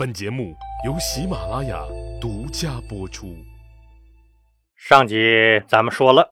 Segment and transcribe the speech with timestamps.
[0.00, 0.56] 本节目
[0.86, 1.78] 由喜马拉雅
[2.18, 3.36] 独家播出。
[4.74, 6.30] 上集咱们说了，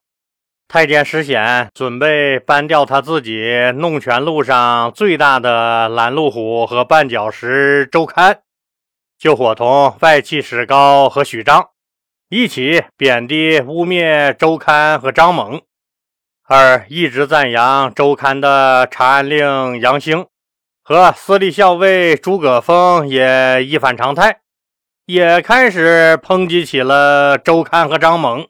[0.67, 8.39] 太监石显准备搬掉他自己弄权路上最大的拦路虎和绊脚石周刊，
[9.19, 11.69] 就伙同外戚史高和许章
[12.29, 15.61] 一起贬低污蔑周刊和张猛，
[16.47, 20.25] 而一直赞扬周刊的查案令杨兴。
[20.89, 24.39] 和司隶校尉诸葛丰也一反常态，
[25.05, 28.47] 也开始抨击起了周刊和张猛，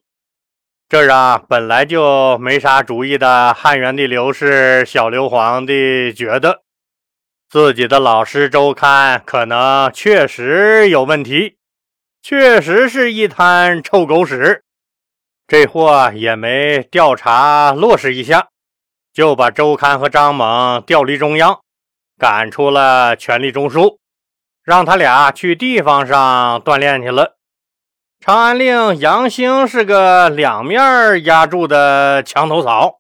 [0.88, 6.62] 这让本来就没啥主意的汉元帝刘氏小刘皇帝觉得
[7.50, 11.58] 自己的老师周刊可能确实有问题，
[12.22, 14.64] 确实是一滩臭狗屎。
[15.46, 18.48] 这货也没调查落实一下，
[19.12, 21.60] 就把周刊和张猛调离中央。
[22.20, 23.98] 赶出了权力中枢，
[24.64, 27.38] 让他俩去地方上锻炼去了。
[28.20, 33.00] 长安令杨兴是个两面压住的墙头草，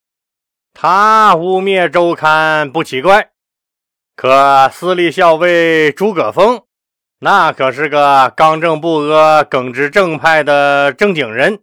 [0.73, 3.31] 他污蔑周刊不奇怪。
[4.15, 6.61] 可私立校尉诸葛丰，
[7.19, 11.59] 那可是个刚正不阿、耿直正派的正经人，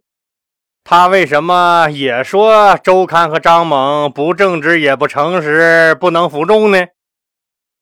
[0.85, 6.87] 他为什么也说周刊和张猛不正直也不诚实，不能服众呢？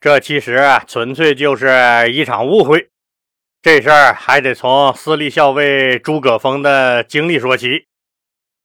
[0.05, 2.91] 这其实纯粹就是一场误会。
[3.63, 7.87] 这事儿还得从私立校尉诸葛丰的经历说起。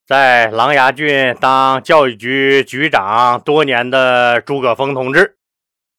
[0.05, 5.37] 在琅琊郡当教育局局长多年的诸葛丰同志，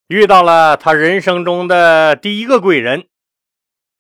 [0.09, 3.07] 遇到了他人生中的第一个贵人。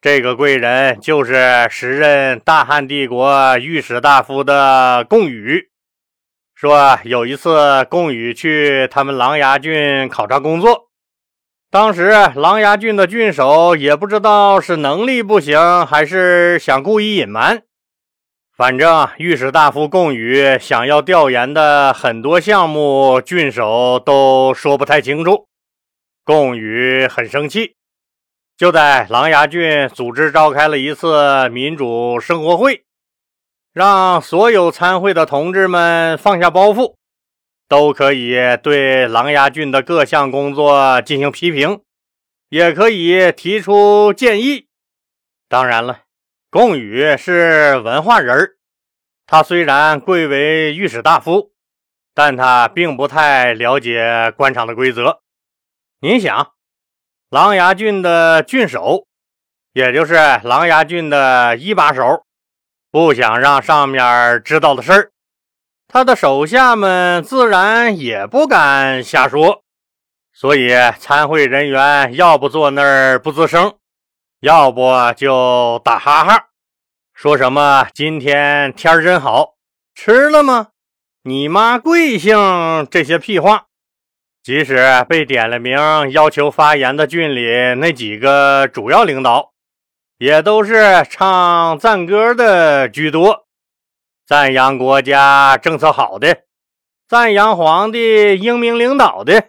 [0.02, 5.70] 这个贵人就是时任大汉帝国御史大夫的贡宇。
[6.54, 10.89] 说有一次，贡宇去他们琅琊郡考察工作。
[11.72, 17.62] 当时琅琊郡的郡守也不知道是能力不行，还是想故意隐瞒。
[18.56, 25.46] 反正御史大夫贡宇想要调研的很多项目，郡守都说不太清楚。
[26.24, 27.76] 贡宇很生气，
[28.56, 32.82] 就在琅琊郡组织召开了一次民主生活会，
[33.72, 36.96] 让所有参会的同志们放下包袱。
[37.70, 41.80] 都可以对琅琊郡的各项工作进行批评，
[42.48, 44.66] 也可以提出建议。
[45.48, 46.00] 当然了，
[46.50, 48.56] 贡宇是文化人儿，
[49.24, 51.52] 他虽然贵为御史大夫，
[52.12, 55.20] 但他并不太了解官场的规则。
[56.00, 56.50] 您想，
[57.28, 59.06] 琅琊郡的郡守，
[59.74, 62.24] 也就是琅琊郡的一把手，
[62.90, 65.12] 不想让上面知道的事儿。
[65.92, 69.64] 他的手下们自然也不敢瞎说，
[70.32, 70.70] 所以
[71.00, 73.74] 参会人员要不坐那儿不吱声，
[74.38, 76.44] 要不就打哈哈，
[77.12, 79.54] 说什么“今天天真好，
[79.92, 80.68] 吃了吗？
[81.24, 82.38] 你妈贵姓？”
[82.88, 83.64] 这些屁话。
[84.44, 85.76] 即使被点了名
[86.12, 89.50] 要求发言的郡里那几个主要领导，
[90.18, 93.48] 也都是唱赞歌的居多。
[94.30, 96.42] 赞扬国家政策好的，
[97.08, 99.48] 赞扬皇帝英明领导的，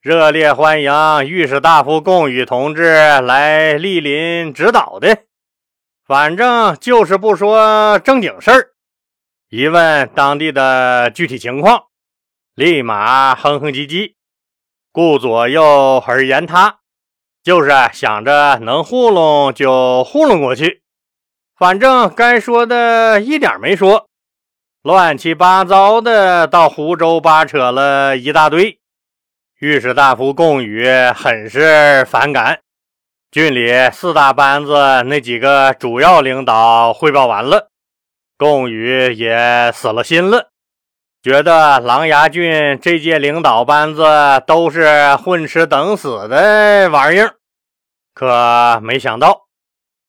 [0.00, 5.24] 热烈欢迎御史大夫贡宇同志来莅临指导的，
[6.06, 8.70] 反正就是不说正经事儿。
[9.50, 11.82] 一问当地的具体情况，
[12.54, 14.14] 立马哼哼唧唧，
[14.90, 16.78] 顾左右而言他，
[17.42, 20.82] 就是想着能糊弄就糊弄过去。
[21.58, 24.06] 反正该说的一点没说，
[24.80, 28.78] 乱七八糟的到湖州扒扯了一大堆。
[29.58, 30.86] 御史大夫贡宇
[31.16, 32.60] 很是反感。
[33.32, 37.70] 郡里四大班子那几个主要领导汇报完了，
[38.36, 40.50] 贡宇也死了心了，
[41.24, 44.04] 觉得琅琊郡这届领导班子
[44.46, 47.34] 都是混吃等死的玩意儿。
[48.14, 49.47] 可没想到。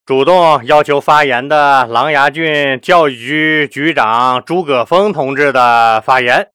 [0.10, 6.50] 主动要求发言的琅琊郡教育局局长诸葛峰同志的发言，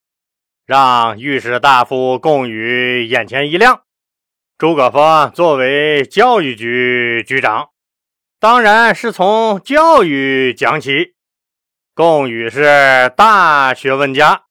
[0.66, 3.82] 让御史大夫贡宇眼前一亮。
[4.58, 7.68] 诸葛峰作为教育局局长，
[8.40, 11.14] 当然是从教育讲起。
[11.94, 14.46] 贡宇是大学问家，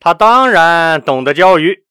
[0.00, 1.84] 他当然懂得教育。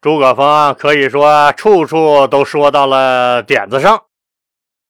[0.00, 4.04] 诸葛峰可以说处处都说到了点子上。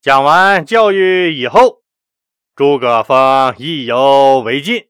[0.02, 1.82] 讲完教育以后，
[2.56, 4.87] 诸葛丰意犹未尽。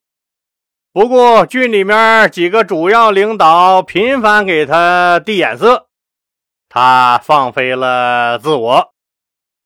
[0.90, 5.88] 不过郡里面几个主要领导频繁给他递眼色，
[6.70, 8.94] 他放飞了自我，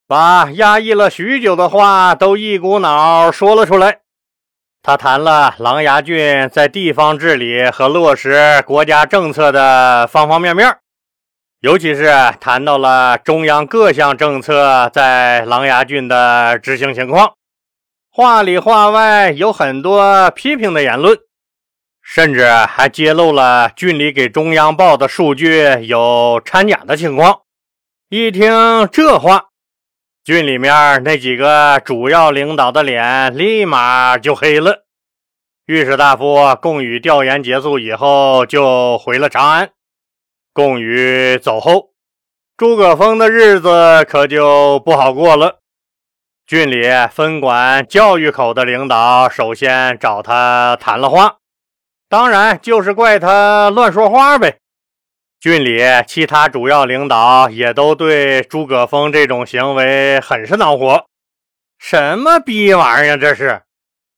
[0.09, 4.01] 把压抑了许久的话都一股脑说了出来。
[4.83, 10.77] 他谈了琅琊郡在地方治理和落实国家政策的方方面面，
[11.67, 12.05] 尤其是
[12.39, 17.33] 谈到了中央各项政策在琅琊郡的执行情况，
[18.09, 21.19] 话里话外有很多批评的言论，
[22.01, 27.41] 甚至还揭露了郡里给中央报的数据有掺假的情况。
[28.11, 29.47] 一听这话，
[30.23, 34.85] 郡里面那几个主要领导的脸立马就黑了。
[35.67, 39.71] 御史大夫贡宇调研结束以后，就回了长安。
[40.57, 41.91] 贡宇走后，
[42.57, 45.61] 诸葛峰的日子可就不好过了。
[46.47, 51.37] 郡里分管教育口的领导首先找他谈了话，
[52.09, 54.57] 当然就是怪他乱说话呗。
[55.39, 61.05] 郡里其他主要领导也都对诸葛峰这种行为很是恼火。
[61.79, 63.19] 什么逼玩意儿？
[63.19, 63.65] 这是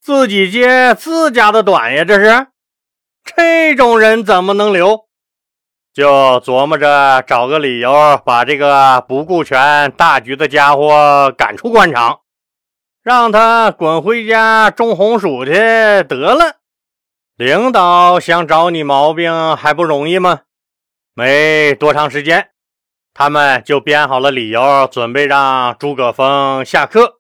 [0.01, 2.05] 自己揭自家的短呀！
[2.05, 2.47] 这是
[3.25, 5.08] 这种人怎么能留？
[5.99, 12.21] 就琢磨着找个理由把这个不顾全大局的家伙赶出官场，
[13.03, 16.59] 让他滚回家种红薯去得了。
[17.35, 20.43] 领导想找你毛病还不容易吗？
[21.15, 22.51] 没多长时间，
[23.13, 27.15] 他们就编好了理由，准备让诸葛峰下课。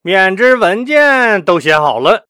[0.00, 2.24] 免职文件都写好了，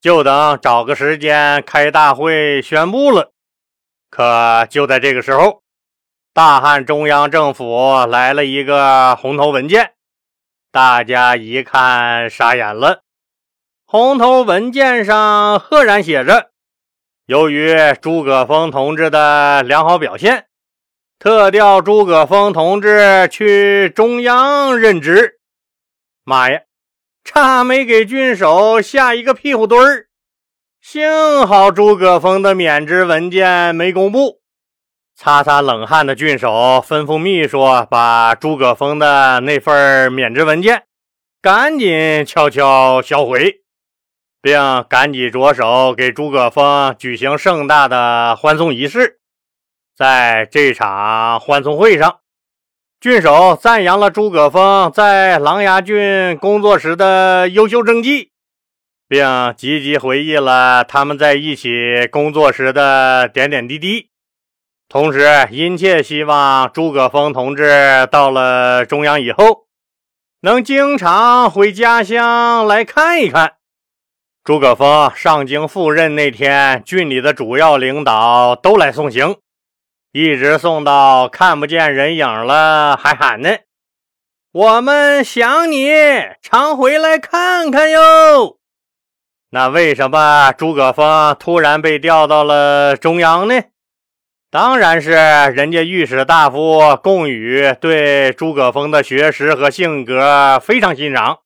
[0.00, 3.30] 就等找个时间开大会宣布了。
[4.10, 5.62] 可就在这个时候，
[6.32, 9.92] 大汉中央政府来了一个红头文件，
[10.70, 13.02] 大家一看傻眼了。
[13.84, 16.50] 红头文件上赫然写着。
[17.26, 20.46] 由于诸葛峰同志的良好表现，
[21.18, 25.38] 特调诸葛峰同志去中央任职。
[26.24, 26.62] 妈呀，
[27.24, 30.07] 差没给郡守下一个屁股墩儿！
[30.90, 34.40] 幸好诸葛峰的免职文件没公布。
[35.14, 36.48] 擦擦冷汗的郡守
[36.80, 40.84] 吩咐秘书把诸葛峰的那份免职文件
[41.42, 43.56] 赶紧悄悄销毁。
[44.40, 44.58] 并
[44.88, 49.18] 赶紧着手给诸葛峰举行盛大的欢送仪式。
[49.94, 52.20] 在这场欢送会上，
[52.98, 58.30] 郡守赞扬了诸葛峰在琅琊郡工作时的优秀政绩，
[59.08, 64.10] 并积极回忆了他们在一起工作时的点点滴滴。
[64.88, 69.66] 同时，殷切希望诸葛峰同志到了中央以后，
[70.42, 73.54] 能经常回家乡来看一看。
[74.44, 79.36] 诸葛峰上京赴任那天，郡里的主要领导都来送行，
[80.12, 83.50] 一直送到看不见人影了，还喊呢
[84.52, 85.90] ：“我们想你，
[86.40, 88.57] 常回来看看哟。”
[89.50, 93.62] 那为什么诸葛峰突然被调到了中央呢？
[94.50, 101.38] 当然是人家御史大夫贡宇对诸葛峰的学识和性格非常欣赏。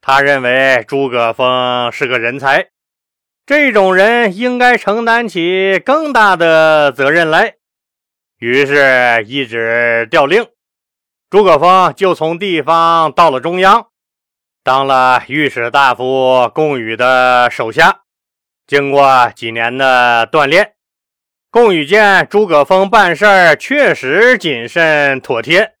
[0.00, 2.68] 他认为诸葛峰是个人才，
[3.44, 7.54] 这种人应该承担起更大的责任来。
[8.38, 10.46] 于是，一纸调令，
[11.28, 13.88] 诸葛峰就从地方到了中央，
[14.66, 18.00] 当了御史大夫贡宇的手下。
[18.66, 20.72] 经过几年的锻炼，
[21.52, 25.74] 贡宇见诸葛峰办事儿确实谨慎妥帖。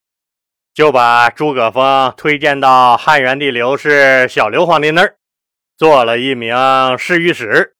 [0.72, 5.16] 就把诸葛峰推荐到汉元帝刘氏小刘皇帝那儿，
[5.76, 6.56] 做了一名
[6.96, 7.74] 侍御史。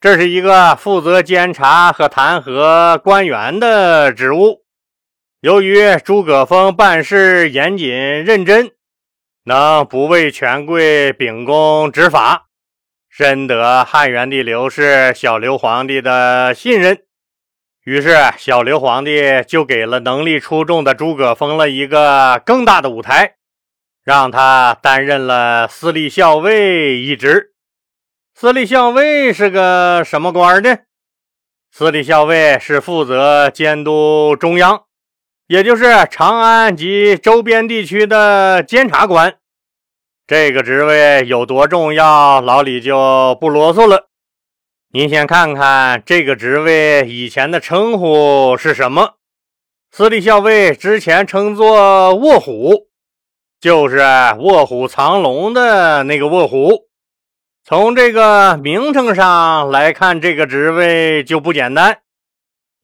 [0.00, 4.62] 这是一个负责监察和弹劾官员的职务。
[5.40, 8.70] 由于诸葛峰办事严谨认真，
[9.50, 12.46] 能不畏权贵秉公执法，
[13.08, 17.02] 深得汉元帝刘氏小刘皇帝的信任。
[17.82, 23.38] 于是，小刘皇帝就给了能力出众的诸葛峰了一个更大的舞台，
[24.04, 27.52] 让他担任了司隶校尉一职。
[28.32, 30.76] 司隶校尉是个什么官呢？
[31.72, 34.84] 司隶校尉是负责监督中央，
[35.48, 39.38] 也就是长安及周边地区的监察官。
[40.30, 44.10] 这个职位有多重要，老李就不啰嗦了。
[44.92, 49.14] 您先看看这个职位以前的称呼是什么？
[49.90, 52.86] 司隶校尉之前称作卧虎，
[53.60, 53.98] 就是
[54.38, 56.86] 卧虎藏龙的那个卧虎。
[57.64, 62.02] 从这个名称上来看，这个职位就不简单。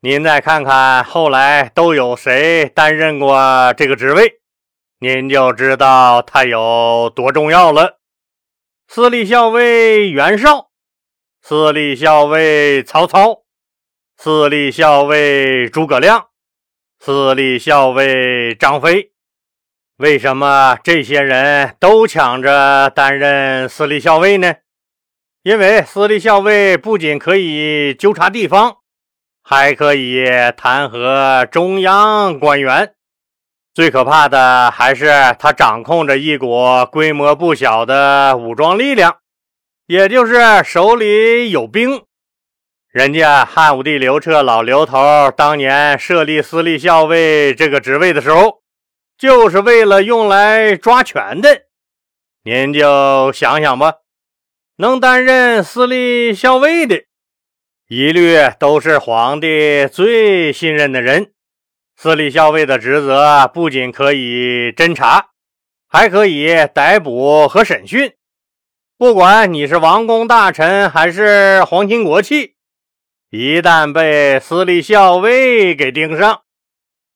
[0.00, 4.40] 您再看看后来都有谁担任过这个职位？
[4.98, 7.98] 您就知道他有多重要了。
[8.88, 10.70] 私立校尉袁绍，
[11.42, 13.42] 私立校尉曹操，
[14.16, 16.28] 私立校尉诸葛亮，
[16.98, 19.12] 私立校尉张飞。
[19.98, 24.54] 为什么这些人都抢着担任私立校尉呢？
[25.42, 28.78] 因为私立校尉不仅可以纠察地方，
[29.42, 30.24] 还可以
[30.56, 32.95] 弹劾中央官员。
[33.76, 39.18] 最可怕的还是他掌控着一股规模不小的武装力量，
[39.86, 42.02] 也就是手里有兵。
[42.90, 48.62] 人家汉武帝刘彻老刘头当年设立司隶校尉这个职位的时候，
[49.18, 51.64] 就是为了用来抓权的。
[52.44, 53.96] 您就想想吧，
[54.76, 57.04] 能担任司隶校尉的，
[57.88, 61.34] 一律都是皇帝最信任的人。
[61.98, 65.30] 私立校尉的职责不仅可以侦查，
[65.88, 68.12] 还可以逮捕和审讯。
[68.98, 72.54] 不管你是王公大臣还是皇亲国戚，
[73.30, 76.42] 一旦被私立校尉给盯上，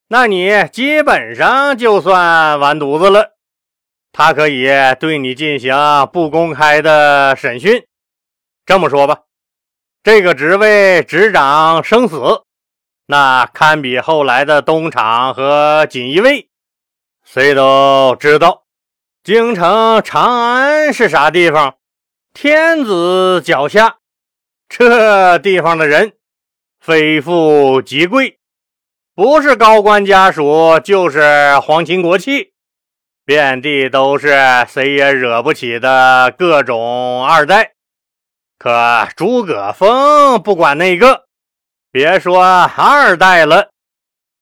[0.08, 3.36] 那你基本上就算完犊子了。
[4.12, 4.66] 他可以
[4.98, 5.74] 对你进行
[6.10, 7.84] 不公开的审讯。
[8.64, 9.24] 这么说吧，
[10.02, 12.16] 这个职位执掌生死。
[13.10, 16.48] 那堪比后来的东厂和锦衣卫。
[17.24, 18.62] 谁都知道，
[19.24, 21.74] 京城长安是啥地方？
[22.32, 23.96] 天子脚下。
[24.68, 26.12] 这地方的人，
[26.78, 28.38] 非富即贵，
[29.16, 32.52] 不是高官家属，就是皇亲国戚，
[33.24, 34.38] 遍地都是
[34.68, 37.72] 谁也惹不起的各种二代。
[38.56, 41.29] 可诸葛峰不管那个。
[41.92, 42.40] 别说
[42.76, 43.70] 二代了，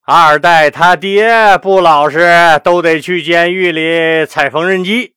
[0.05, 5.15] 二代他爹不老实，都得去监狱里踩缝纫机。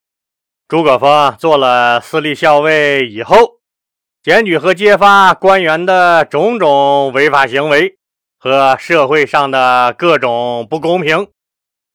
[0.67, 3.59] 诸葛峰做了私立校尉以后，
[4.23, 7.99] 检举和揭发官员的种种违法行为
[8.39, 11.29] 和社会上的各种不公平，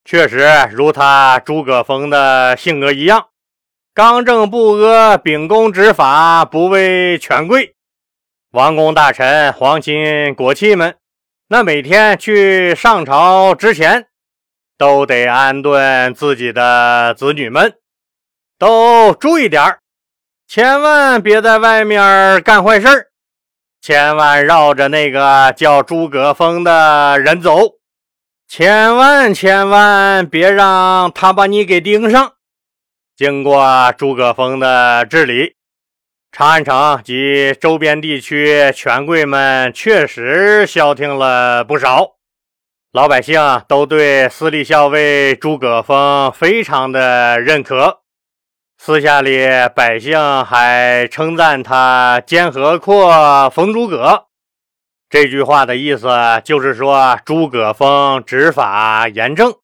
[0.04, 3.26] 确实如他诸葛峰的性格一样，
[3.92, 7.74] 刚正不阿，秉公执法，不畏权贵。
[8.52, 10.96] 王公大臣、皇亲国戚们，
[11.48, 14.06] 那每天去上朝之前，
[14.78, 17.74] 都得安顿自己的子女们，
[18.58, 19.76] 都注意点，
[20.46, 23.10] 千万别在外面干坏事，
[23.82, 27.74] 千万绕着那个叫诸葛峰的人走，
[28.48, 32.32] 千万千万别让他把你给盯上。
[33.14, 35.57] 经过诸葛峰的治理。
[36.30, 42.16] 长安城及周边地区权贵们确实消停了不少，
[42.92, 48.02] 老百姓都对私立校尉诸葛峰非常的认可。
[48.76, 54.26] 私下里，百姓还称赞他“兼和阔，逢诸葛”。
[55.10, 56.08] 这句话的意思
[56.44, 59.54] 就是说，诸葛峰执法严正，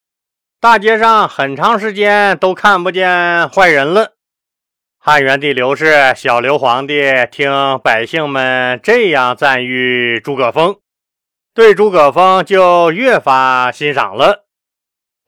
[0.61, 4.14] 大街上很长时间都看不见坏人了。
[5.07, 10.77] 汉元帝刘氏，小刘皇帝听百姓们这样赞誉诸葛峰，
[11.53, 14.47] 对诸葛峰就越发欣赏了。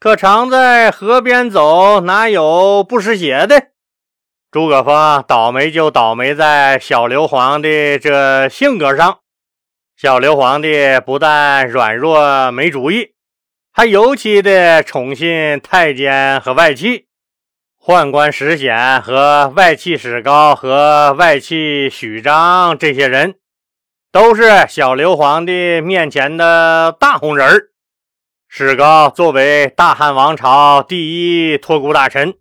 [0.01, 3.65] 可常在河边走，哪有不湿鞋的？
[4.51, 9.19] 诸葛峰倒霉就倒霉在小刘皇帝这性格上。
[9.95, 13.13] 小刘皇帝不但软弱没主意，
[13.75, 17.06] 还尤其的宠信太监和外戚。
[17.87, 23.37] 宦官石显和外戚史高和外戚许章这些人，
[24.11, 27.69] 都是小刘皇帝面前的大红人儿。
[28.49, 32.35] 史高作为大汉王朝第一托孤大臣，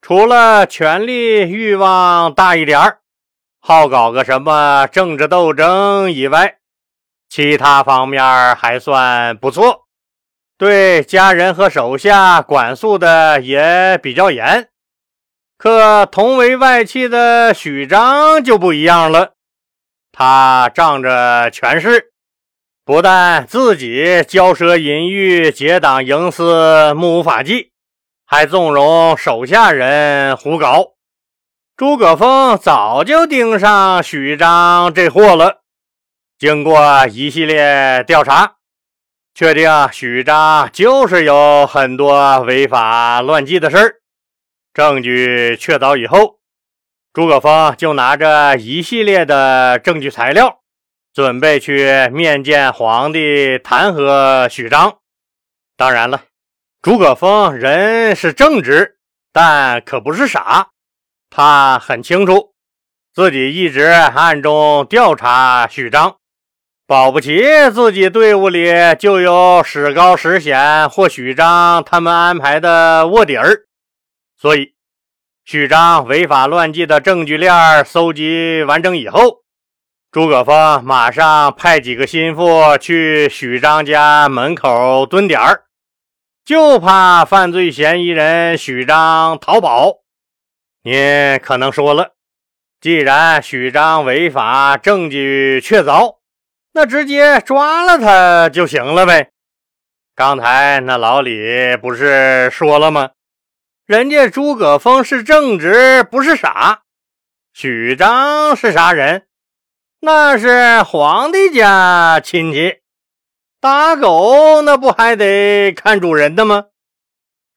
[0.00, 3.00] 除了权力欲望大一点儿，
[3.58, 6.58] 好搞个什么政治斗争以外，
[7.28, 8.22] 其他方面
[8.54, 9.87] 还算不错。
[10.58, 14.68] 对家人和手下管束的也比较严，
[15.56, 19.34] 可同为外戚的许章就不一样了。
[20.10, 22.10] 他仗着权势，
[22.84, 27.70] 不但自己骄奢淫欲、结党营私、目无法纪，
[28.26, 30.94] 还纵容手下人胡搞。
[31.76, 35.60] 诸葛峰早就盯上许章这货了。
[36.36, 38.57] 经过一系列调查。
[39.38, 43.94] 确定许章就是有很多违法乱纪的事儿，
[44.74, 46.40] 证据确凿以后，
[47.12, 50.58] 诸葛峰就拿着一系列的证据材料，
[51.14, 54.98] 准备去面见皇帝弹劾许章。
[55.76, 56.24] 当然了，
[56.82, 58.96] 诸葛峰人是正直，
[59.32, 60.70] 但可不是傻。
[61.30, 62.54] 他很清楚，
[63.14, 66.16] 自己一直暗中调查许章，
[66.88, 73.66] 保不齐自己队伍里就有史高、史显或许章他们安排的卧底儿。
[74.38, 74.72] 所以，
[75.44, 79.42] 许章违法乱纪的证据链搜集完整以后，
[80.10, 85.64] 诸葛峰马上派几个心腹去许章家门口蹲点儿，
[86.42, 89.98] 就怕犯罪嫌疑人许章逃跑。
[90.84, 92.14] 您可能说了，
[92.80, 96.17] 既然许章违法，证据确凿，
[96.78, 99.30] 那直接抓了他就行了呗。
[100.14, 103.10] 刚才那老李不是说了吗？
[103.84, 106.82] 人家诸葛丰是正直，不是傻。
[107.52, 109.26] 许章是啥人？
[110.02, 112.76] 那是皇帝家亲戚，
[113.60, 116.66] 打狗那不还得看主人的吗？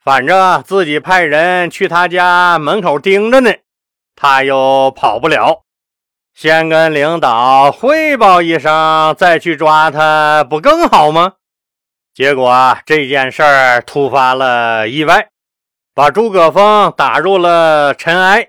[0.03, 3.53] 反正自己派人去他家门口盯着呢，
[4.15, 5.63] 他又跑不了。
[6.33, 11.33] 先跟领导汇报一声，再去抓他，不更好吗？
[12.13, 15.29] 结果这件事儿突发了意外，
[15.93, 18.47] 把诸葛丰打入了尘埃，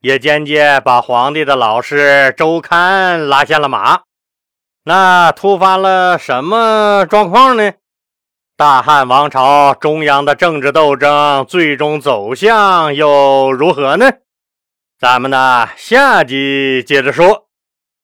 [0.00, 4.00] 也间接把皇帝的老师周刊拉下了马。
[4.84, 7.72] 那突发了什么状况呢？
[8.56, 14.10] 大汉王朝中央的政治斗争最终走向又如何呢？
[15.02, 17.48] 咱们呢下集接着说。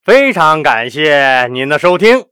[0.02, 2.24] 非常感谢您的收听。